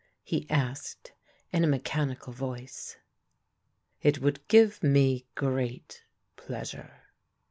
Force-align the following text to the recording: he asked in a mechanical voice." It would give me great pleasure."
he 0.23 0.49
asked 0.49 1.11
in 1.51 1.63
a 1.63 1.67
mechanical 1.67 2.33
voice." 2.33 2.97
It 4.01 4.17
would 4.19 4.47
give 4.47 4.81
me 4.81 5.27
great 5.35 6.05
pleasure." 6.37 7.01